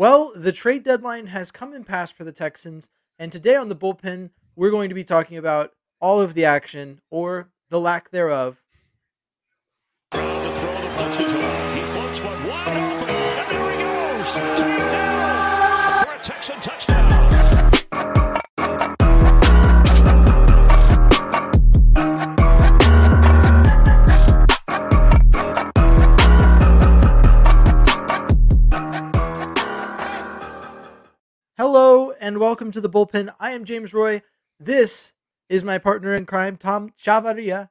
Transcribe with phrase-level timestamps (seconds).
[0.00, 3.76] Well, the trade deadline has come and passed for the Texans, and today on the
[3.76, 8.62] bullpen, we're going to be talking about all of the action or the lack thereof.
[32.30, 33.28] And welcome to the bullpen.
[33.40, 34.22] I am James Roy.
[34.60, 35.12] This
[35.48, 37.70] is my partner in crime, Tom Chavaria.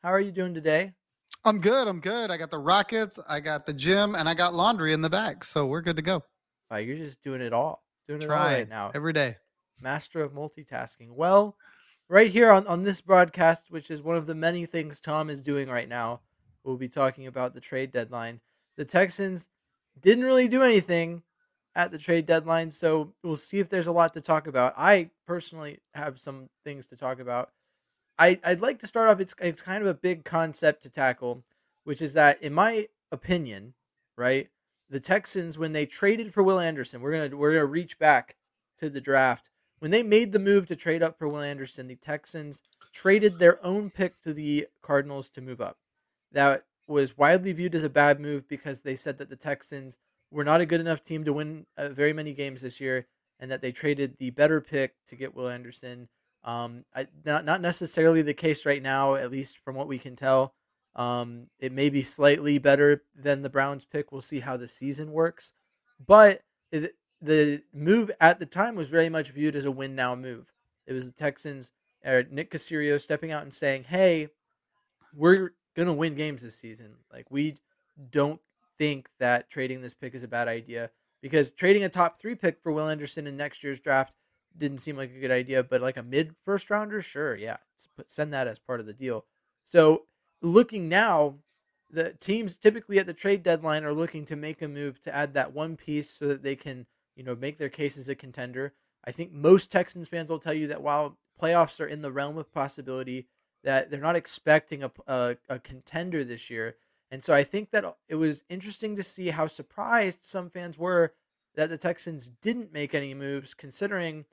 [0.00, 0.92] How are you doing today?
[1.44, 1.88] I'm good.
[1.88, 2.30] I'm good.
[2.30, 5.42] I got the Rockets, I got the gym, and I got laundry in the back.
[5.42, 6.22] So we're good to go.
[6.70, 7.82] Wow, you're just doing it all.
[8.06, 8.92] Doing it all Try right now.
[8.94, 9.38] every day.
[9.80, 11.10] Master of multitasking.
[11.10, 11.56] Well,
[12.08, 15.42] right here on, on this broadcast, which is one of the many things Tom is
[15.42, 16.20] doing right now,
[16.62, 18.40] we'll be talking about the trade deadline.
[18.76, 19.48] The Texans
[20.00, 21.24] didn't really do anything
[21.76, 24.72] at the trade deadline, so we'll see if there's a lot to talk about.
[24.78, 27.50] I personally have some things to talk about.
[28.18, 29.20] I, I'd like to start off.
[29.20, 31.44] It's it's kind of a big concept to tackle,
[31.84, 33.74] which is that, in my opinion,
[34.16, 34.48] right,
[34.88, 38.36] the Texans when they traded for Will Anderson, we're gonna we're gonna reach back
[38.78, 41.88] to the draft when they made the move to trade up for Will Anderson.
[41.88, 45.76] The Texans traded their own pick to the Cardinals to move up.
[46.32, 49.98] That was widely viewed as a bad move because they said that the Texans
[50.30, 53.06] were not a good enough team to win uh, very many games this year,
[53.40, 56.08] and that they traded the better pick to get Will Anderson.
[56.44, 60.16] Um, I, not not necessarily the case right now, at least from what we can
[60.16, 60.54] tell.
[60.94, 64.10] Um, it may be slightly better than the Browns pick.
[64.10, 65.52] We'll see how the season works,
[66.04, 70.14] but it, the move at the time was very much viewed as a win now
[70.14, 70.52] move.
[70.86, 71.72] It was the Texans,
[72.04, 74.28] or Nick Caserio stepping out and saying, "Hey,
[75.14, 76.94] we're gonna win games this season.
[77.12, 77.56] Like we
[78.10, 78.40] don't
[78.78, 80.90] think that trading this pick is a bad idea
[81.22, 84.14] because trading a top three pick for Will Anderson in next year's draft
[84.56, 85.62] didn't seem like a good idea.
[85.62, 87.58] But like a mid first rounder, sure, yeah,
[88.06, 89.24] send that as part of the deal.
[89.64, 90.04] So
[90.42, 91.36] looking now,
[91.90, 95.34] the teams typically at the trade deadline are looking to make a move to add
[95.34, 98.74] that one piece so that they can you know make their case as a contender.
[99.04, 102.38] I think most Texans fans will tell you that while playoffs are in the realm
[102.38, 103.28] of possibility,
[103.62, 106.76] that they're not expecting a, a, a contender this year.
[107.10, 110.76] And so I think that uh, it was interesting to see how surprised some fans
[110.76, 111.12] were
[111.54, 114.24] that the Texans didn't make any moves, considering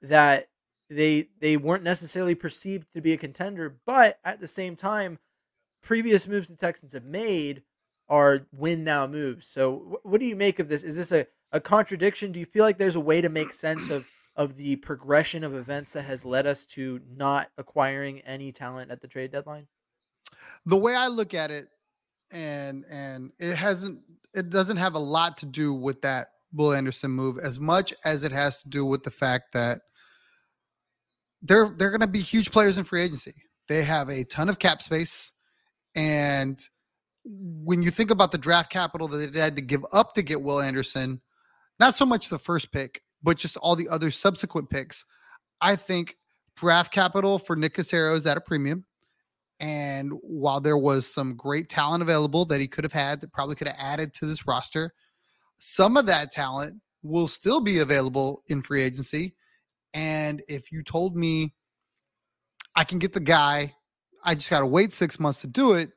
[0.00, 0.48] that
[0.90, 5.18] they they weren't necessarily perceived to be a contender, but at the same time,
[5.82, 7.62] previous moves the Texans have made
[8.08, 9.46] are win now moves.
[9.46, 10.82] So what do you make of this?
[10.82, 12.32] Is this a, a contradiction?
[12.32, 15.54] Do you feel like there's a way to make sense of of the progression of
[15.54, 19.66] events that has led us to not acquiring any talent at the trade deadline?
[20.66, 21.68] The way I look at it,
[22.32, 24.00] and and it hasn't
[24.34, 28.24] it doesn't have a lot to do with that Will Anderson move as much as
[28.24, 29.80] it has to do with the fact that
[31.42, 33.34] they're they're gonna be huge players in free agency.
[33.68, 35.32] They have a ton of cap space.
[35.94, 36.60] And
[37.24, 40.42] when you think about the draft capital that they had to give up to get
[40.42, 41.20] Will Anderson,
[41.78, 45.04] not so much the first pick, but just all the other subsequent picks,
[45.60, 46.16] I think
[46.56, 48.84] draft capital for Nick Caserio is at a premium.
[49.62, 53.54] And while there was some great talent available that he could have had that probably
[53.54, 54.92] could have added to this roster,
[55.58, 56.74] some of that talent
[57.04, 59.36] will still be available in free agency.
[59.94, 61.54] And if you told me
[62.74, 63.72] I can get the guy,
[64.24, 65.90] I just got to wait six months to do it,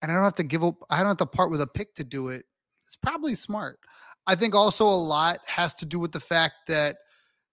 [0.00, 1.94] and I don't have to give up, I don't have to part with a pick
[1.96, 2.44] to do it,
[2.86, 3.80] it's probably smart.
[4.28, 6.96] I think also a lot has to do with the fact that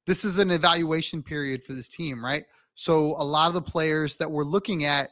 [0.06, 2.44] this is an evaluation period for this team, right?
[2.76, 5.10] So a lot of the players that we're looking at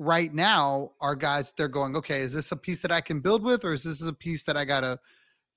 [0.00, 3.44] right now are guys they're going, okay, is this a piece that I can build
[3.44, 4.98] with, or is this a piece that I gotta,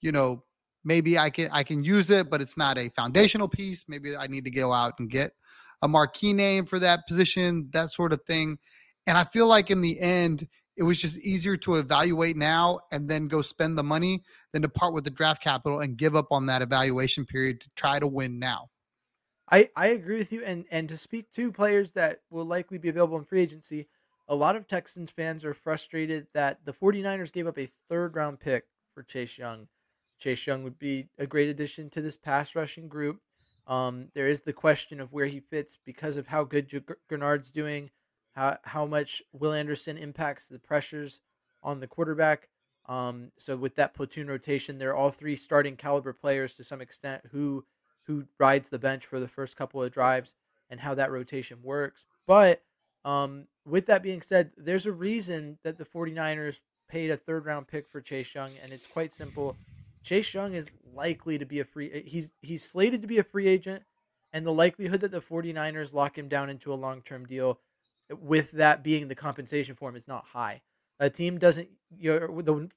[0.01, 0.43] you know,
[0.83, 3.85] maybe I can I can use it, but it's not a foundational piece.
[3.87, 5.31] Maybe I need to go out and get
[5.81, 8.57] a marquee name for that position, that sort of thing.
[9.07, 13.09] And I feel like in the end, it was just easier to evaluate now and
[13.09, 16.28] then go spend the money than to part with the draft capital and give up
[16.31, 18.69] on that evaluation period to try to win now.
[19.49, 20.43] I, I agree with you.
[20.43, 23.87] And, and to speak to players that will likely be available in free agency,
[24.28, 28.40] a lot of Texans fans are frustrated that the 49ers gave up a third round
[28.40, 29.67] pick for Chase Young.
[30.17, 33.22] Chase Young would be a great addition to this pass rushing group.
[33.67, 37.52] Um, there is the question of where he fits because of how good Gr- Greenard's
[37.52, 37.91] doing,
[38.35, 41.22] how, how much Will Anderson impacts the pressures
[41.61, 42.49] on the quarterback.
[42.87, 47.23] Um, so with that platoon rotation, they're all three starting caliber players to some extent
[47.31, 47.66] who
[48.05, 50.35] who rides the bench for the first couple of drives
[50.70, 52.05] and how that rotation works.
[52.28, 52.61] But
[53.05, 56.59] um, with that being said, there's a reason that the 49ers
[56.90, 59.58] paid a third round pick for Chase Young, and it's quite simple.
[60.03, 63.47] Chase Young is likely to be a free he's he's slated to be a free
[63.47, 63.84] agent
[64.32, 67.59] and the likelihood that the 49ers lock him down into a long-term deal
[68.09, 70.61] with that being the compensation for him is not high.
[70.99, 72.70] A team doesn't you know the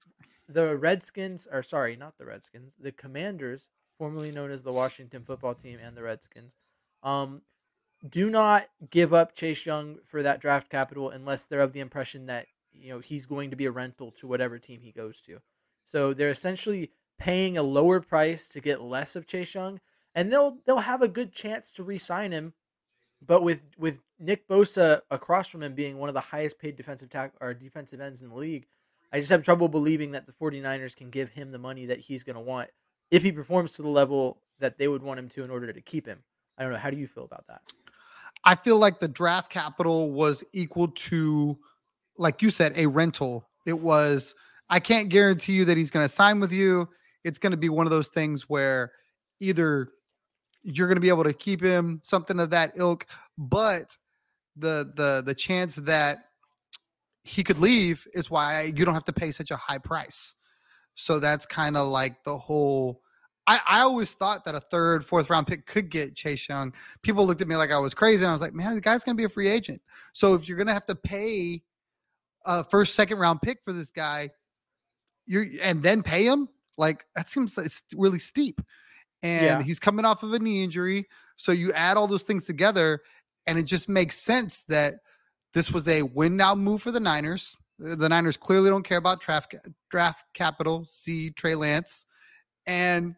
[0.48, 3.68] the Redskins are sorry, not the Redskins, the Commanders,
[3.98, 6.56] formerly known as the Washington football team and the Redskins.
[7.02, 7.42] Um
[8.06, 12.26] do not give up Chase Young for that draft capital unless they're of the impression
[12.26, 15.40] that you know he's going to be a rental to whatever team he goes to.
[15.84, 19.80] So they're essentially paying a lower price to get less of Chase Young,
[20.14, 22.52] and they'll they'll have a good chance to re-sign him.
[23.24, 27.08] But with with Nick Bosa across from him being one of the highest paid defensive
[27.08, 28.66] tack or defensive ends in the league,
[29.12, 32.22] I just have trouble believing that the 49ers can give him the money that he's
[32.22, 32.70] going to want
[33.10, 35.80] if he performs to the level that they would want him to in order to
[35.80, 36.22] keep him.
[36.58, 36.78] I don't know.
[36.78, 37.62] How do you feel about that?
[38.44, 41.58] I feel like the draft capital was equal to,
[42.18, 43.48] like you said, a rental.
[43.66, 44.34] It was,
[44.70, 46.88] I can't guarantee you that he's going to sign with you.
[47.24, 48.92] It's going to be one of those things where
[49.40, 49.88] either
[50.62, 53.06] you're going to be able to keep him, something of that ilk,
[53.36, 53.96] but
[54.56, 56.18] the the the chance that
[57.22, 60.34] he could leave is why you don't have to pay such a high price.
[60.94, 63.02] So that's kind of like the whole
[63.46, 66.74] I, I always thought that a third, fourth round pick could get Chase Young.
[67.02, 69.04] People looked at me like I was crazy, and I was like, man, the guy's
[69.04, 69.80] going to be a free agent.
[70.12, 71.62] So if you're going to have to pay
[72.44, 74.30] a first, second round pick for this guy,
[75.26, 76.48] you and then pay him,
[76.78, 78.60] like that seems like it's really steep.
[79.22, 79.62] And Yeah.
[79.62, 81.06] he's coming off of a knee injury,
[81.36, 83.00] so you add all those things together,
[83.46, 84.94] and it just makes sense that
[85.52, 87.56] this was a win now move for the Niners.
[87.78, 89.54] The Niners clearly don't care about draft
[89.90, 90.84] draft capital.
[90.84, 92.06] See Trey Lance,
[92.66, 93.14] and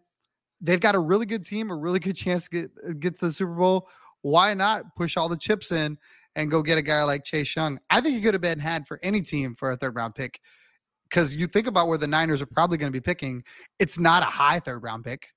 [0.60, 3.26] they've got a really good team, a really good chance to get uh, get to
[3.26, 3.88] the Super Bowl.
[4.22, 5.98] Why not push all the chips in
[6.34, 7.78] and go get a guy like Chase Young?
[7.90, 10.40] I think he could have been had for any team for a third round pick.
[11.08, 13.42] Because you think about where the Niners are probably going to be picking,
[13.78, 15.28] it's not a high third round pick.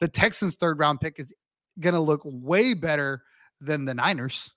[0.00, 1.34] The Texans' third round pick is
[1.78, 3.22] going to look way better
[3.60, 4.54] than the Niners.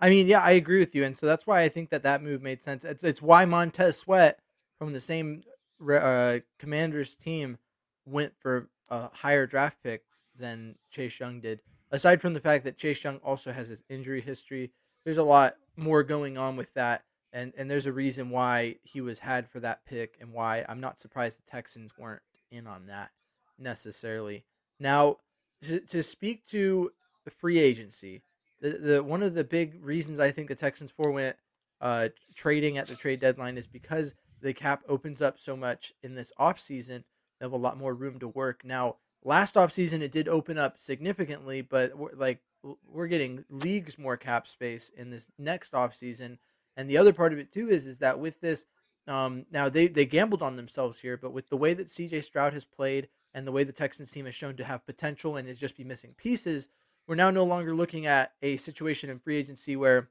[0.00, 2.22] I mean, yeah, I agree with you, and so that's why I think that that
[2.22, 2.84] move made sense.
[2.84, 4.38] It's it's why Montez Sweat
[4.78, 5.42] from the same
[5.90, 7.58] uh, Commanders team
[8.08, 10.04] went for a higher draft pick
[10.38, 11.60] than Chase Young did.
[11.90, 14.72] Aside from the fact that Chase Young also has his injury history,
[15.04, 19.00] there's a lot more going on with that, and and there's a reason why he
[19.00, 22.86] was had for that pick, and why I'm not surprised the Texans weren't in on
[22.86, 23.10] that
[23.58, 24.44] necessarily.
[24.78, 25.16] Now,
[25.62, 26.92] to, to speak to
[27.24, 28.22] the free agency,
[28.60, 31.36] the, the one of the big reasons I think the Texans forewent
[31.80, 36.14] uh, trading at the trade deadline is because the cap opens up so much in
[36.14, 37.04] this offseason.
[37.38, 38.64] They have a lot more room to work.
[38.64, 42.40] Now, last offseason, it did open up significantly, but we're, like
[42.90, 46.38] we're getting leagues more cap space in this next offseason.
[46.76, 48.66] And the other part of it too is is that with this,
[49.06, 52.22] um, now they they gambled on themselves here, but with the way that C.J.
[52.22, 55.48] Stroud has played and the way the Texans team has shown to have potential and
[55.48, 56.68] is just be missing pieces,
[57.06, 60.08] we're now no longer looking at a situation in free agency where,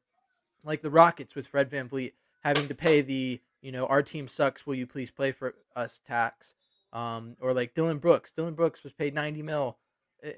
[0.64, 2.14] like the Rockets with Fred VanVleet,
[2.44, 6.00] having to pay the, you know, our team sucks, will you please play for us
[6.06, 6.56] tax?
[6.98, 8.32] Um, or like Dillon Brooks.
[8.32, 9.78] Dillon Brooks was paid 90 mil,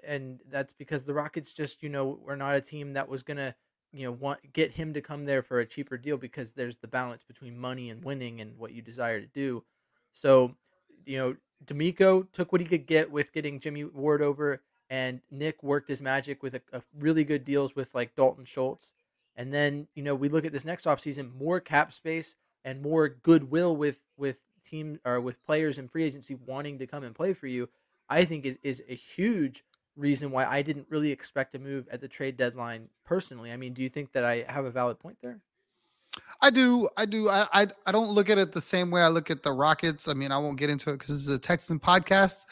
[0.05, 3.37] and that's because the Rockets just, you know, were not a team that was going
[3.37, 3.55] to,
[3.93, 6.87] you know, want get him to come there for a cheaper deal because there's the
[6.87, 9.63] balance between money and winning and what you desire to do.
[10.11, 10.55] So,
[11.05, 15.63] you know, DeMeco took what he could get with getting Jimmie Ward over, and Nick
[15.63, 18.91] worked his magic with a, a really good deals with like Dalton Schultz.
[19.37, 23.07] And then, you know, we look at this next offseason, more cap space and more
[23.07, 27.33] goodwill with with team or with players in free agency wanting to come and play
[27.33, 27.69] for you,
[28.09, 29.63] I think is, is a huge
[29.95, 33.51] reason why I didn't really expect a move at the trade deadline personally.
[33.51, 35.41] I mean, do you think that I have a valid point there?
[36.41, 36.89] I do.
[36.97, 37.29] I do.
[37.29, 40.07] I, I I don't look at it the same way I look at the Rockets.
[40.07, 42.45] I mean, I won't get into it because is a Texan podcast.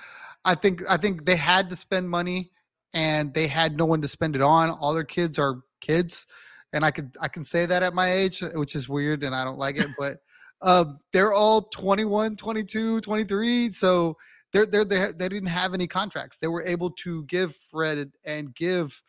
[0.46, 2.52] I think I think they had to spend money
[2.94, 4.70] and they had no one to spend it on.
[4.70, 6.26] All their kids are kids.
[6.74, 9.44] And I could I can say that at my age, which is weird and I
[9.44, 10.18] don't like it, but
[10.62, 13.72] um, they're all 21, 22, 23.
[13.72, 14.18] So
[14.54, 16.38] they're, they're, they they didn't have any contracts.
[16.38, 19.02] They were able to give Fred and give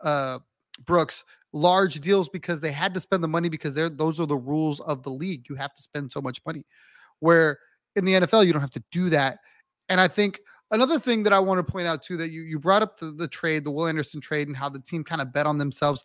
[0.00, 0.38] uh,
[0.84, 4.36] Brooks large deals because they had to spend the money because they're those are the
[4.36, 5.46] rules of the league.
[5.48, 6.64] You have to spend so much money.
[7.20, 7.58] Where
[7.94, 9.38] in the NFL you don't have to do that.
[9.88, 12.58] And I think another thing that I want to point out too that you you
[12.58, 15.32] brought up the, the trade, the Will Anderson trade, and how the team kind of
[15.32, 16.04] bet on themselves.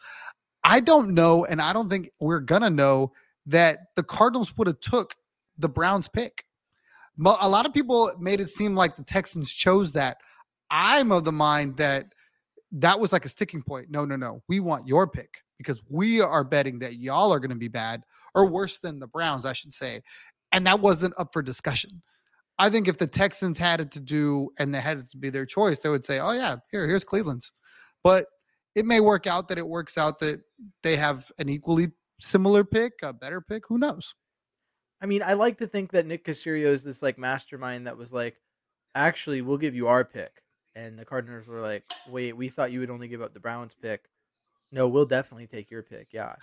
[0.64, 3.12] I don't know, and I don't think we're gonna know
[3.46, 5.16] that the Cardinals would have took
[5.58, 6.46] the Browns pick.
[7.26, 10.18] A lot of people made it seem like the Texans chose that.
[10.70, 12.08] I'm of the mind that
[12.72, 13.88] that was like a sticking point.
[13.90, 14.42] No, no, no.
[14.48, 18.02] We want your pick because we are betting that y'all are going to be bad
[18.34, 20.02] or worse than the Browns, I should say.
[20.52, 22.02] And that wasn't up for discussion.
[22.58, 25.30] I think if the Texans had it to do and they had it to be
[25.30, 27.52] their choice, they would say, "Oh yeah, here, here's Cleveland's."
[28.04, 28.28] But
[28.76, 30.42] it may work out that it works out that
[30.84, 33.68] they have an equally similar pick, a better pick.
[33.68, 34.16] Who knows?
[35.02, 38.14] I mean, I like to think that Nick Caserio is this like mastermind that was
[38.14, 38.38] like,
[38.94, 40.44] actually, we'll give you our pick,
[40.76, 43.76] and the Cardinals were like, wait, we thought you would only give up the Browns
[43.82, 44.06] pick.
[44.72, 46.10] No, we'll definitely take your pick.
[46.12, 46.36] Yeah,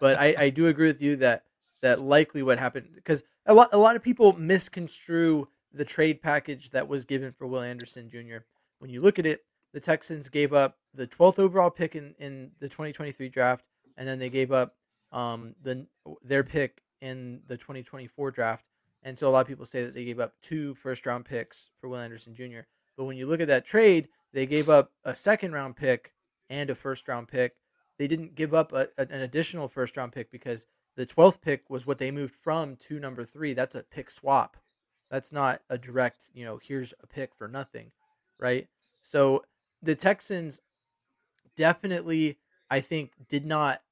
[0.00, 1.44] but I, I do agree with you that
[1.82, 6.70] that likely what happened because a lot a lot of people misconstrue the trade package
[6.70, 8.38] that was given for Will Anderson Jr.
[8.78, 12.52] When you look at it, the Texans gave up the 12th overall pick in, in
[12.60, 13.64] the 2023 draft,
[13.96, 14.76] and then they gave up
[15.12, 15.86] um, the
[16.22, 18.64] their pick in the 2024 draft.
[19.02, 21.70] And so a lot of people say that they gave up two first round picks
[21.80, 22.60] for Will Anderson Jr.
[22.96, 26.12] But when you look at that trade, they gave up a second round pick
[26.50, 27.56] and a first round pick.
[27.98, 31.86] They didn't give up a, an additional first round pick because the 12th pick was
[31.86, 33.52] what they moved from to number three.
[33.52, 34.56] That's a pick swap.
[35.10, 37.92] That's not a direct, you know, here's a pick for nothing,
[38.40, 38.66] right?
[39.02, 39.44] So
[39.82, 40.60] the Texans
[41.56, 42.38] definitely,
[42.70, 43.82] I think, did not.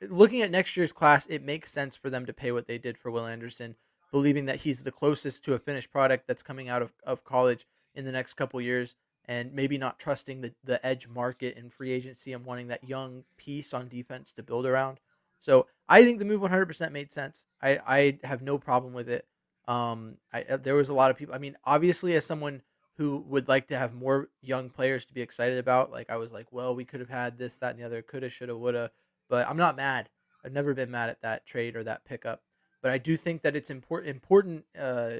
[0.00, 2.96] Looking at next year's class, it makes sense for them to pay what they did
[2.96, 3.74] for Will Anderson,
[4.12, 7.66] believing that he's the closest to a finished product that's coming out of, of college
[7.94, 11.92] in the next couple years, and maybe not trusting the, the edge market and free
[11.92, 15.00] agency and wanting that young piece on defense to build around.
[15.38, 17.46] So I think the move 100% made sense.
[17.62, 19.26] I, I have no problem with it.
[19.66, 21.34] Um, I, there was a lot of people.
[21.34, 22.62] I mean, obviously, as someone
[22.96, 26.32] who would like to have more young players to be excited about, like I was
[26.32, 28.90] like, well, we could have had this, that, and the other, coulda, shoulda, woulda.
[29.28, 30.08] But I'm not mad.
[30.44, 32.42] I've never been mad at that trade or that pickup.
[32.80, 35.10] But I do think that it's important important uh,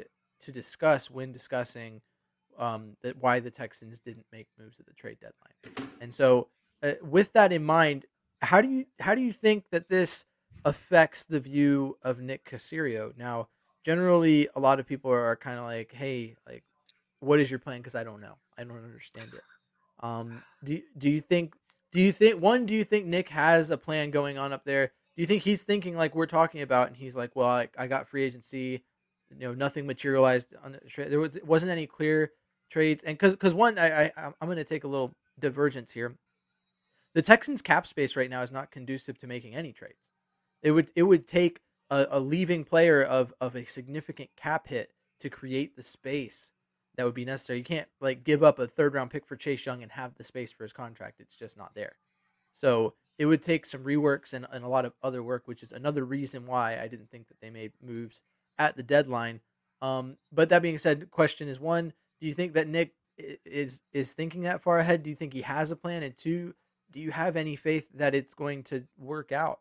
[0.41, 2.01] to discuss when discussing
[2.59, 5.91] um, that why the Texans didn't make moves at the trade deadline.
[6.01, 6.49] And so,
[6.83, 8.07] uh, with that in mind,
[8.43, 10.25] how do you how do you think that this
[10.65, 13.17] affects the view of Nick Caserio?
[13.17, 13.49] Now,
[13.85, 16.65] generally, a lot of people are, are kind of like, "Hey, like,
[17.21, 19.43] what is your plan?" Because I don't know, I don't understand it.
[20.01, 21.55] Um, do do you think
[21.93, 22.67] do you think one?
[22.67, 24.89] Do you think Nick has a plan going on up there?
[25.17, 27.87] Do you think he's thinking like we're talking about, and he's like, "Well, I, I
[27.87, 28.85] got free agency,
[29.31, 31.11] you know, nothing materialized on the trade.
[31.11, 32.33] There was wasn't any clear
[32.71, 36.17] trades, and because because one, I, I I'm going to take a little divergence here.
[37.15, 40.11] The Texans' cap space right now is not conducive to making any trades.
[40.63, 44.93] It would it would take a, a leaving player of of a significant cap hit
[45.21, 46.53] to create the space
[46.99, 47.61] that would be necessary.
[47.61, 50.25] You can't like give up a third round pick for Chase Young and have the
[50.25, 51.21] space for his contract.
[51.21, 51.93] It's just not there.
[52.53, 55.71] So it would take some reworks and, and a lot of other work, which is
[55.71, 58.25] another reason why I didn't think that they made moves
[58.59, 59.41] at the deadline.
[59.81, 64.13] Um, but that being said, question is one: Do you think that Nick is is
[64.13, 65.05] thinking that far ahead?
[65.05, 66.03] Do you think he has a plan?
[66.03, 66.55] And two,
[66.91, 69.61] do you have any faith that it's going to work out?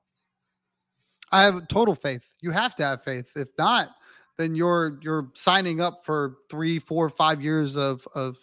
[1.31, 2.33] I have total faith.
[2.41, 3.37] You have to have faith.
[3.37, 3.89] If not,
[4.37, 8.37] then you're you're signing up for three, four, five years of of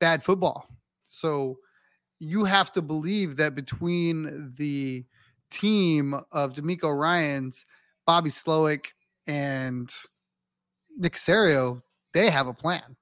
[0.00, 0.68] bad football.
[1.04, 1.58] So
[2.18, 5.04] you have to believe that between the
[5.50, 7.66] team of DeMeco Ryans,
[8.06, 8.86] Bobby Slowik,
[9.26, 9.92] and
[10.96, 11.82] Nick Caserio,
[12.14, 12.96] they have a plan.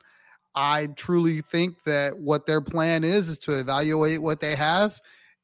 [0.55, 5.01] I truly think that what their plan is is to evaluate what they have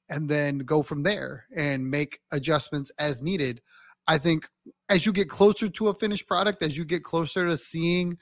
[0.09, 3.61] and then go from there and make adjustments as needed.
[4.08, 4.48] I think
[4.88, 8.18] as you get closer to a finished product, as you get closer to seeing,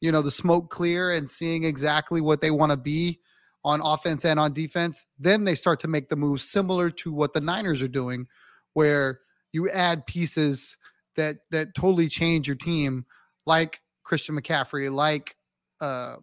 [0.00, 3.20] you know, the smoke clear and seeing exactly what they want to be
[3.64, 7.32] on offense and on defense, then they start to make the moves similar to what
[7.32, 8.26] the Niners are doing,
[8.72, 9.20] where
[9.52, 10.76] you add pieces
[11.16, 13.06] that that totally change your team,
[13.46, 15.36] like Christian McCaffrey, like
[15.80, 16.16] uh,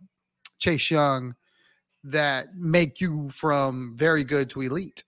[0.59, 1.35] Chase Young,
[2.03, 5.03] that make you from very good to elite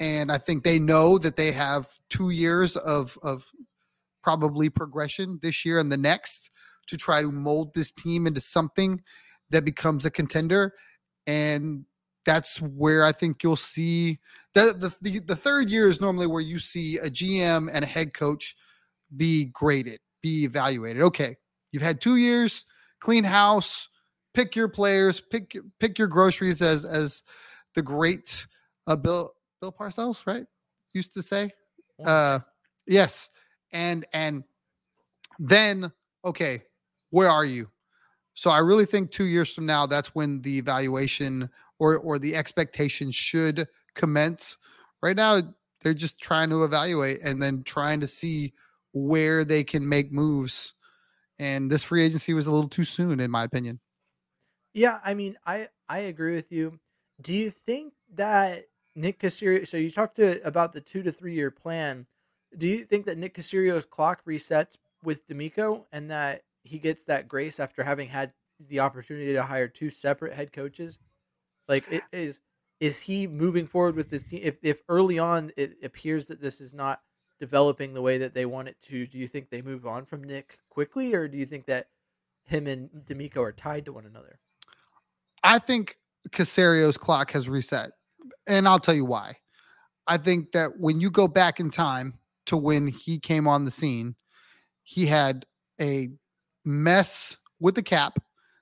[0.00, 3.50] and I think they know that they have two years of of
[4.22, 6.50] probably progression this year and the next
[6.86, 9.02] to try to mold this team into something
[9.50, 10.74] that becomes a contender,
[11.26, 11.84] and
[12.24, 14.18] that's where I think you'll see
[14.54, 18.14] the the the, third year is normally where you see a GM and a head
[18.14, 18.54] coach
[19.16, 21.02] be graded, be evaluated.
[21.02, 21.36] Okay,
[21.72, 22.64] you've had two years,
[23.00, 23.88] clean house,
[24.32, 27.22] pick your players, pick pick your groceries as as
[27.74, 28.46] the great
[28.86, 29.33] uh, Bill
[29.64, 30.44] Bill Parcells, right?
[30.92, 31.50] Used to say.
[32.04, 32.40] Uh
[32.86, 33.30] yes.
[33.72, 34.44] And and
[35.38, 35.90] then
[36.22, 36.64] okay,
[37.10, 37.70] where are you?
[38.34, 42.36] So I really think 2 years from now that's when the evaluation or or the
[42.36, 44.58] expectation should commence.
[45.02, 45.40] Right now
[45.80, 48.52] they're just trying to evaluate and then trying to see
[48.92, 50.74] where they can make moves.
[51.38, 53.80] And this free agency was a little too soon in my opinion.
[54.74, 56.78] Yeah, I mean, I I agree with you.
[57.22, 59.66] Do you think that Nick Caserio.
[59.66, 62.06] So you talked to about the two to three year plan.
[62.56, 67.28] Do you think that Nick Caserio's clock resets with DeMeco, and that he gets that
[67.28, 70.98] grace after having had the opportunity to hire two separate head coaches?
[71.68, 72.40] Like, it is
[72.80, 74.40] is he moving forward with this team?
[74.42, 77.00] If if early on it appears that this is not
[77.40, 80.22] developing the way that they want it to, do you think they move on from
[80.22, 81.88] Nick quickly, or do you think that
[82.44, 84.38] him and DeMeco are tied to one another?
[85.42, 85.98] I think
[86.30, 87.92] Caserio's clock has reset,
[88.46, 89.36] and I'll tell you why.
[90.06, 93.70] I think that when you go back in time to when he came on the
[93.70, 94.16] scene,
[94.82, 95.46] he had
[95.80, 96.10] a
[96.64, 98.18] mess with the cap.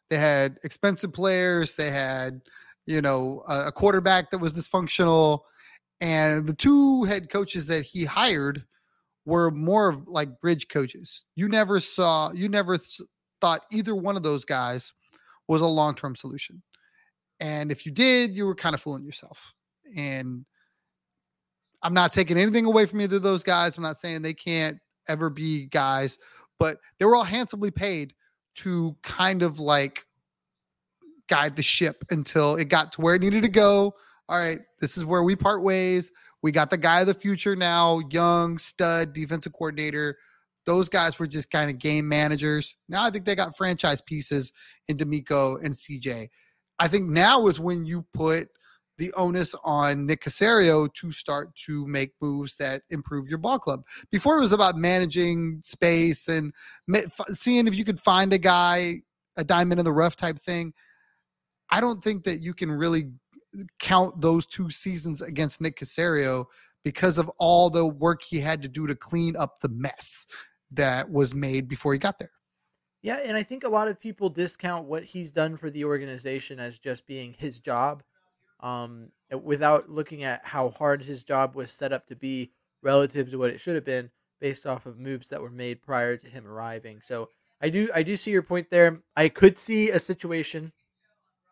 [0.09, 1.75] They had expensive players.
[1.75, 2.43] They had,
[2.87, 5.41] you know, a, quarterback that was dysfunctional.
[6.01, 8.65] And the two head coaches that he hired
[9.25, 11.25] were more of like bridge coaches.
[11.35, 13.09] You never saw, you never th-
[13.41, 14.95] thought either one of those guys
[15.49, 16.63] was a long term solution.
[17.43, 19.53] And if you did, you were kind of fooling yourself.
[19.97, 20.47] And
[21.83, 23.77] I'm not taking anything away from either of those guys.
[23.77, 26.19] I'm not saying they can't ever be guys,
[26.61, 28.15] but they were all handsomely paid
[28.55, 30.07] to kind of like
[31.29, 33.93] guide the ship until it got to where it needed to go.
[34.29, 36.13] All right, this is where we part ways.
[36.43, 40.17] We got the guy of the future now, young stud defensive coordinator.
[40.65, 42.77] Those guys were just kind of game managers.
[42.89, 44.53] Now I think they got franchise pieces
[44.87, 46.29] in DeMeco and CJ.
[46.83, 48.49] I think now is when you put
[48.99, 53.87] the onus on Nick Caserio to start to make moves that improve your ball club.
[54.11, 56.53] Before it was about managing space and
[57.29, 58.97] seeing if you could find a guy,
[59.37, 60.75] a diamond in the rough type thing.
[61.71, 63.13] I don't think that you can really
[63.79, 66.47] count those two seasons against Nick Caserio
[66.83, 70.27] because of all the work he had to do to clean up the mess
[70.73, 72.33] that was made before he got there.
[73.03, 76.61] Yeah, and I think a lot of people discount what he's done for the organization
[76.61, 78.05] as just being his job,
[78.61, 79.09] um,
[79.43, 83.51] without looking at how hard his job was set up to be relative to what
[83.51, 87.01] it should have been based off of moves that were made prior to him arriving.
[87.01, 87.29] So
[87.61, 89.03] I do I do see your point there.
[89.17, 90.73] I could see a situation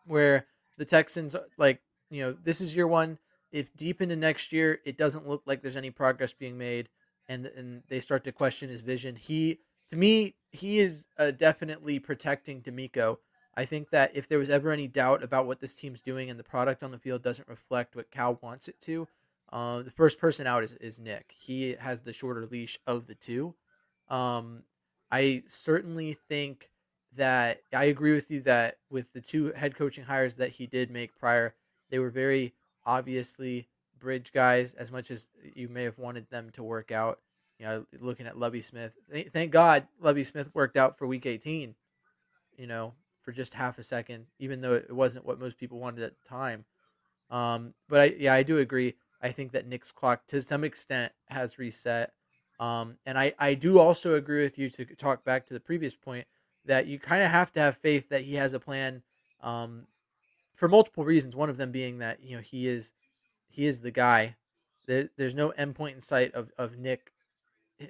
[0.04, 1.80] where the Texans like
[2.10, 3.18] you know this is year one.
[3.52, 6.88] If deep into next year it doesn't look like there's any progress being made,
[7.28, 9.60] and and they start to question his vision, he
[9.90, 13.18] to me he is uh, definitely protecting DeMeco.
[13.54, 16.38] I think that if there was ever any doubt about what this team's doing and
[16.38, 19.08] the product on the field doesn't reflect what Cal wants it to,
[19.52, 21.34] uh, the first person out is, is Nick.
[21.36, 23.54] He has the shorter leash of the two.
[24.08, 24.62] Um,
[25.10, 26.70] I certainly think
[27.16, 30.90] that I agree with you that with the two head coaching hires that he did
[30.90, 31.54] make prior,
[31.90, 32.54] they were very
[32.86, 37.18] obviously bridge guys as much as you may have wanted them to work out.
[37.60, 38.94] You know, looking at Lovie Smith,
[39.34, 41.74] thank, God Lovie Smith worked out for week 18,
[42.56, 46.02] you know, for just half a second, even though it wasn't what most people wanted
[46.02, 46.64] at the time.
[47.28, 48.94] Um, but I, yeah, I do agree.
[49.20, 52.14] I think that Nick's clock to some extent has reset.
[52.58, 55.94] Um, and I, I do also agree with you to talk back to the previous
[55.94, 56.26] point
[56.64, 59.02] that you kind of have to have faith that he has a plan
[59.42, 59.86] um,
[60.54, 61.36] for multiple reasons.
[61.36, 62.94] One of them being that you know he is
[63.48, 64.36] he is the guy.
[64.86, 67.09] There, there's no endpoint in sight of, of Nick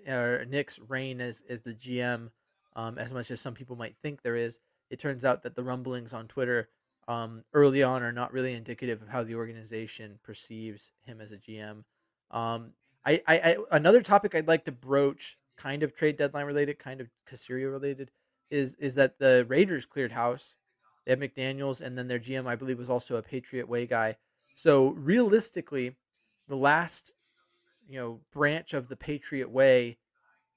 [0.07, 2.31] or Nick's reign as as the GM,
[2.77, 4.61] um, as much as some people might think there is.
[4.91, 6.69] It turns out that the rumblings on Twitter
[7.09, 11.37] um, early on are not really indicative of how the organization perceives him as a
[11.37, 11.85] GM.
[12.31, 12.73] Um,
[13.05, 17.01] I, I, I another topic I'd like to broach, kind of trade deadline related, kind
[17.01, 18.11] of Caserio related,
[18.51, 20.55] is is that the Raiders cleared house.
[21.05, 24.17] They have McDaniels, and then their GM, I believe, was also a Patriot Way guy.
[24.55, 25.97] So realistically,
[26.47, 27.15] the last
[27.91, 29.99] you know branch of the Patriot Way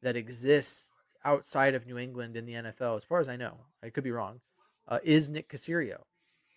[0.02, 0.94] that exists
[1.26, 4.12] outside of New England in the NFL, as far as I know, I could be
[4.12, 4.42] wrong,
[4.88, 6.04] uh, is Nick Caserio.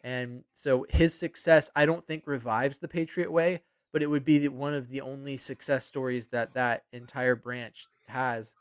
[0.03, 3.63] And so his success, I don't think revives the Patriot Way,
[3.93, 7.87] but it would be the, one of the only success stories that that entire branch
[8.09, 8.55] has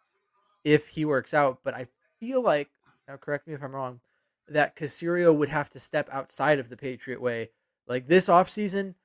[0.63, 1.59] if he works out.
[1.63, 1.87] But I
[2.19, 2.69] feel like,
[3.07, 3.99] now correct me if I'm wrong,
[4.47, 7.49] that Caserio would have to step outside of the Patriot Way.
[7.87, 8.95] Like this offseason,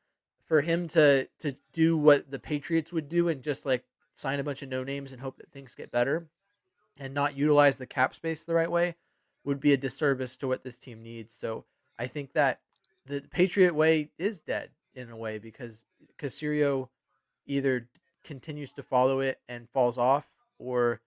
[0.50, 3.84] for him to to do what the Patriots would do and just like
[4.14, 6.26] sign a bunch of no names and hope that things get better
[6.98, 8.96] and not utilize the cap space the right way
[9.44, 11.32] would be a disservice to what this team needs.
[11.32, 12.62] So I think that
[13.06, 15.84] the Patriot way is dead in a way because
[16.18, 16.88] Caserio
[17.46, 17.88] either
[18.24, 20.26] continues to follow it and falls off
[20.58, 21.00] or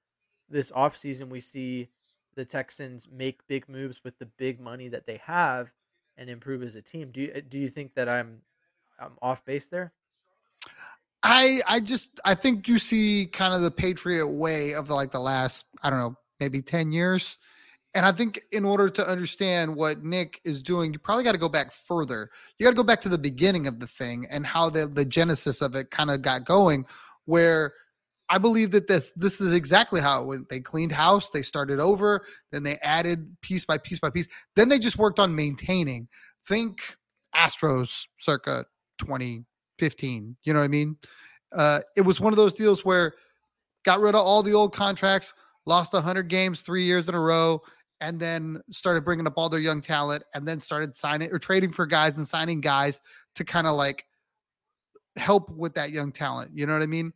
[0.49, 1.89] this offseason we see
[2.33, 5.73] the Texans make big moves with the big money that they have
[6.15, 7.11] and improve as a team.
[7.11, 8.43] Do you do you think that I'm
[9.05, 9.93] I'm off base there?
[11.23, 15.11] I I just I think you see kind of the Patriot way of the, like
[15.11, 17.37] the last I don't know maybe ten years,
[17.93, 21.37] and I think in order to understand what Nick is doing, you probably got to
[21.37, 22.29] go back further.
[22.57, 25.05] You got to go back to the beginning of the thing and how the the
[25.05, 26.85] genesis of it kind of got going,
[27.25, 27.73] where
[28.29, 30.49] I believe that this this is exactly how it went.
[30.49, 34.27] They cleaned house, they started over, then they added piece by piece by piece.
[34.55, 36.09] Then they just worked on maintaining.
[36.45, 36.97] Think
[37.35, 38.65] Astros circa
[38.99, 40.35] 2015.
[40.43, 40.97] You know what I mean?
[41.51, 43.13] Uh, it was one of those deals where
[43.83, 45.33] got rid of all the old contracts,
[45.65, 47.61] lost 100 games three years in a row,
[48.01, 51.71] and then started bringing up all their young talent, and then started signing or trading
[51.71, 53.01] for guys and signing guys
[53.35, 54.05] to kind of like
[55.15, 56.51] help with that young talent.
[56.53, 57.13] You know what I mean?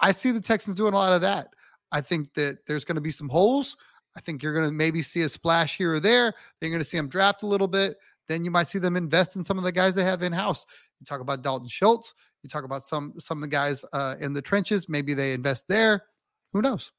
[0.00, 1.48] I see the Texans doing a lot of that.
[1.92, 3.76] I think that there's going to be some holes.
[4.16, 6.34] I think you're going to maybe see a splash here or there.
[6.60, 7.96] You're going to see them draft a little bit.
[8.28, 10.64] Then you might see them invest in some of the guys they have in house.
[11.00, 12.14] You talk about Dalton Schultz.
[12.42, 14.88] You talk about some some of the guys uh, in the trenches.
[14.88, 16.04] Maybe they invest there.
[16.52, 16.92] Who knows?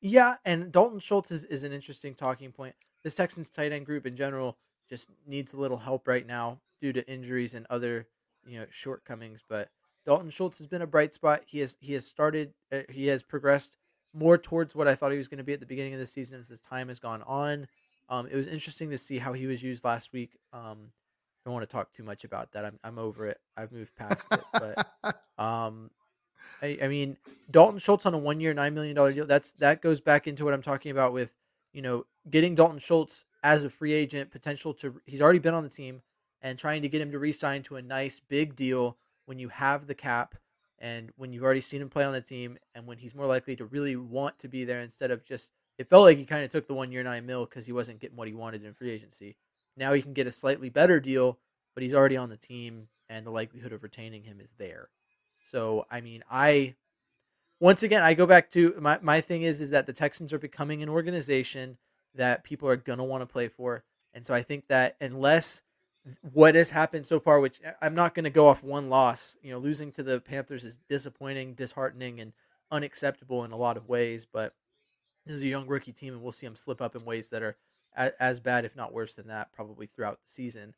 [0.00, 2.74] Yeah, and Dalton Schultz is, is an interesting talking point.
[3.04, 6.92] This Texans tight end group in general just needs a little help right now due
[6.92, 8.06] to injuries and other
[8.46, 9.44] you know shortcomings.
[9.48, 9.68] But
[10.06, 11.42] Dalton Schultz has been a bright spot.
[11.46, 13.76] He has he has started uh, he has progressed
[14.12, 16.06] more towards what I thought he was going to be at the beginning of the
[16.06, 17.66] season as his time has gone on.
[18.10, 20.36] Um, it was interesting to see how he was used last week.
[20.52, 22.64] Um, I don't want to talk too much about that.
[22.64, 23.40] I'm I'm over it.
[23.56, 24.42] I've moved past it.
[24.52, 24.86] But
[25.42, 25.90] um,
[26.60, 27.16] I, I mean,
[27.50, 29.26] Dalton Schultz on a one year, nine million dollar deal.
[29.26, 31.32] That's that goes back into what I'm talking about with
[31.72, 35.00] you know getting Dalton Schultz as a free agent potential to.
[35.06, 36.02] He's already been on the team
[36.42, 38.96] and trying to get him to re-sign to a nice big deal
[39.26, 40.34] when you have the cap
[40.78, 43.54] and when you've already seen him play on the team and when he's more likely
[43.54, 46.50] to really want to be there instead of just it felt like he kind of
[46.50, 48.90] took the one year nine mil because he wasn't getting what he wanted in free
[48.90, 49.36] agency.
[49.78, 51.38] Now he can get a slightly better deal,
[51.74, 54.90] but he's already on the team and the likelihood of retaining him is there.
[55.42, 56.74] So I mean I
[57.60, 60.38] once again I go back to my, my thing is is that the Texans are
[60.38, 61.78] becoming an organization
[62.14, 63.82] that people are gonna want to play for.
[64.12, 65.62] And so I think that unless
[66.32, 69.36] what has happened so far, which I'm not going to go off one loss.
[69.42, 72.32] You know, losing to the Panthers is disappointing, disheartening, and
[72.70, 74.26] unacceptable in a lot of ways.
[74.30, 74.54] But
[75.26, 77.42] this is a young rookie team, and we'll see them slip up in ways that
[77.42, 77.56] are
[77.96, 80.74] as bad, if not worse than that, probably throughout the season.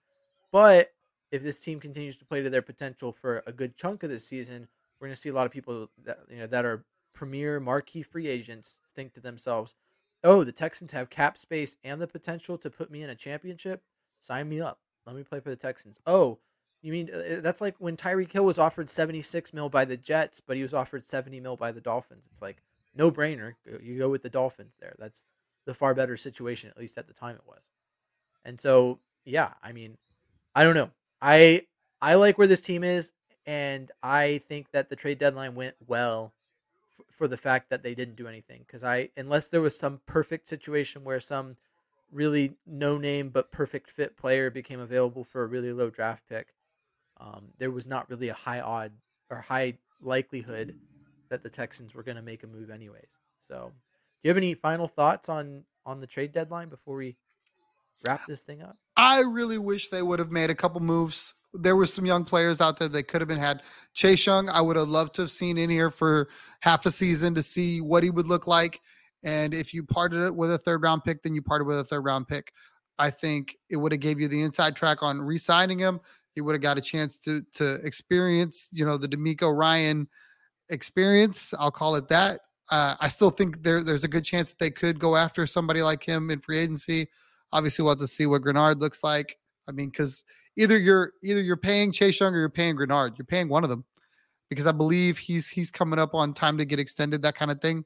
[0.51, 0.93] But
[1.31, 4.27] if this team continues to play to their potential for a good chunk of this
[4.27, 4.69] season,
[5.01, 8.03] we're going to see a lot of people that you know that are premier marquee
[8.03, 9.75] free agents think to themselves,
[10.23, 13.83] "Oh, the Texans have cap space and the potential to put me in a championship.
[14.21, 15.99] Sign me up." Let me play for the Texans.
[16.07, 16.39] Oh,
[16.81, 20.41] you mean uh, that's like when Tyreek Hill was offered 76 mil by the Jets,
[20.41, 22.29] but he was offered 70 mil by the Dolphins.
[22.31, 22.63] It's like
[22.95, 23.55] no brainer.
[23.83, 24.95] You go with the Dolphins there.
[24.99, 25.27] That's
[25.67, 27.63] the far better situation, at least at the time it was.
[28.45, 29.97] And so, yeah, I mean,
[30.55, 30.91] I don't know.
[31.21, 31.67] I
[32.01, 33.13] I like where this team is,
[33.47, 36.33] and I think that the trade deadline went well
[36.99, 38.65] f- for the fact that they didn't do anything.
[38.67, 41.57] Because I, unless there was some perfect situation where some
[42.11, 46.49] really no name but perfect fit player became available for a really low draft pick,
[47.19, 48.93] um, there was not really a high odd
[49.31, 50.75] or high likelihood
[51.33, 53.17] that the Texans were going to make a move anyways.
[53.41, 57.17] So, do you have any final thoughts on on the trade deadline before we
[58.07, 58.77] wrap this thing up?
[58.99, 61.33] I really wish they would have made a couple moves.
[61.55, 63.63] There were some young players out there that could have been had.
[63.95, 66.29] Chase Young, I would have loved to have seen in here for
[66.61, 68.83] half a season to see what he would look like.
[69.23, 71.85] And if you parted it with a third round pick, then you parted with a
[71.85, 72.53] third round pick.
[72.99, 75.99] I think it would have gave you the inside track on re-signing him.
[76.35, 80.09] He would have got a chance to to experience, you know, the DeMeco Ryan
[80.69, 81.55] experience.
[81.59, 82.41] I'll call it that.
[82.71, 85.83] Uh, I still think there there's a good chance that they could go after somebody
[85.83, 87.09] like him in free agency.
[87.53, 89.39] Obviously, we'll have to see what Greenard looks like.
[89.69, 90.25] I mean, because
[90.57, 93.19] either you're either you're paying Chase Young or you're paying Greenard.
[93.19, 93.85] You're paying one of them
[94.49, 97.61] because I believe he's he's coming up on time to get extended, that kind of
[97.61, 97.85] thing.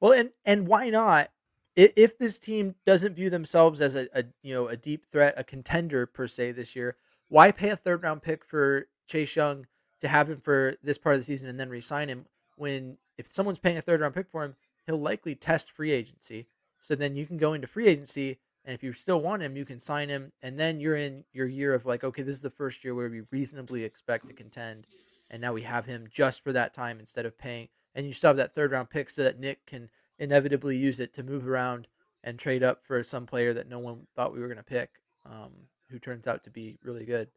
[0.00, 1.30] Well, and and why not?
[1.74, 5.44] If this team doesn't view themselves as a, a you know a deep threat, a
[5.44, 6.96] contender per se this year,
[7.28, 9.66] why pay a third round pick for Chase Young
[10.02, 12.26] to have him for this part of the season and then resign him?
[12.56, 16.46] When if someone's paying a third round pick for him, he'll likely test free agency.
[16.80, 19.64] So then you can go into free agency, and if you still want him, you
[19.64, 22.50] can sign him, and then you're in your year of like, okay, this is the
[22.50, 24.86] first year where we reasonably expect to contend,
[25.30, 28.28] and now we have him just for that time instead of paying and you still
[28.30, 31.86] have that third round pick so that Nick can inevitably use it to move around
[32.24, 34.90] and trade up for some player that no one thought we were going to pick,
[35.26, 35.52] um,
[35.90, 37.28] who turns out to be really good.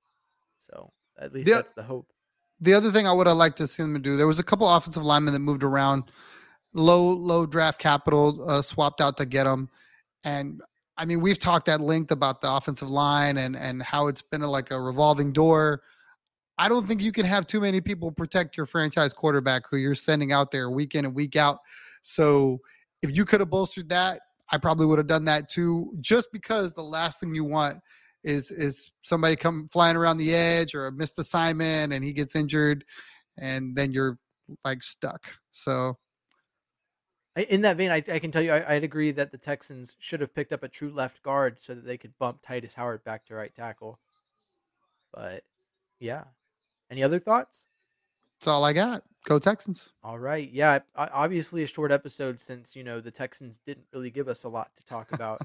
[0.57, 2.11] So at least The- that's the hope.
[2.65, 4.67] The other thing I would have liked to see them do, there was a couple
[4.67, 6.05] offensive linemen that moved around,
[6.73, 9.69] low low draft capital uh, swapped out to get them,
[10.23, 10.61] and
[10.97, 14.41] I mean we've talked at length about the offensive line and and how it's been
[14.41, 15.83] a, like a revolving door.
[16.57, 19.93] I don't think you can have too many people protect your franchise quarterback who you're
[19.93, 21.59] sending out there week in and week out.
[22.01, 22.61] So
[23.03, 25.93] if you could have bolstered that, I probably would have done that too.
[26.01, 27.77] Just because the last thing you want
[28.25, 32.35] is is somebody come flying around the edge or a missed assignment and he gets
[32.35, 32.83] injured,
[33.37, 34.17] and then you're
[34.65, 35.27] like stuck.
[35.51, 35.97] So
[37.35, 40.21] In that vein, I, I can tell you, I, I'd agree that the Texans should
[40.21, 43.25] have picked up a true left guard so that they could bump Tytus Howard back
[43.27, 43.99] to right tackle.
[45.13, 45.43] But
[45.99, 46.23] yeah,
[46.89, 47.67] any other thoughts?
[48.45, 49.01] that's all I got.
[49.25, 49.93] Go Texans.
[50.03, 54.27] All right, yeah, obviously a short episode since you know the Texans didn't really give
[54.27, 55.41] us a lot to talk about,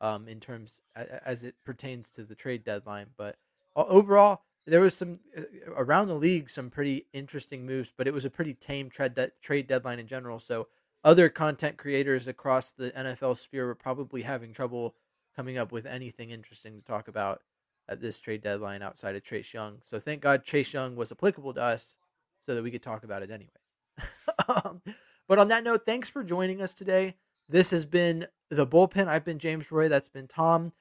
[0.00, 3.08] um, in terms as it pertains to the trade deadline.
[3.16, 3.36] But
[3.76, 5.42] overall, there was some uh,
[5.76, 9.32] around the league some pretty interesting moves, but it was a pretty tame trade de-
[9.40, 10.38] trade deadline in general.
[10.38, 10.68] So
[11.02, 14.94] other content creators across the NFL sphere were probably having trouble
[15.34, 17.42] coming up with anything interesting to talk about
[17.88, 19.78] at this trade deadline outside of Chase Young.
[19.82, 21.96] So thank God Chase Young was applicable to us
[22.40, 24.08] so that we could talk about it anyways.
[24.48, 24.82] um,
[25.26, 27.16] but on that note, thanks for joining us today.
[27.50, 29.08] This has been the bullpen.
[29.08, 29.88] I've been James Roy.
[29.88, 30.72] That's been Tom.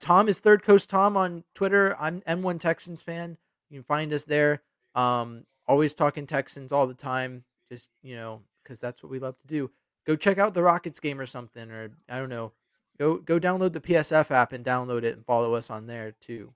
[0.00, 1.96] Tom is Third Coast Tom on Twitter.
[1.98, 3.36] I'm M1 Texans fan.
[3.70, 4.62] You can find us there.
[4.96, 7.44] Um, always talking Texans all the time.
[7.70, 9.70] Just you know, because that's what we love to do.
[10.06, 12.52] Go check out the Rockets game or something, or I don't know.
[12.98, 16.52] Go go download the PSF app and download it and follow us on there too.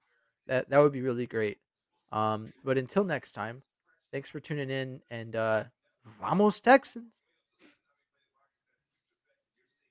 [0.48, 1.58] That that would be really great.
[2.10, 3.62] Um, but until next time,
[4.10, 5.64] thanks for tuning in and uh,
[6.20, 7.21] vamos Texans.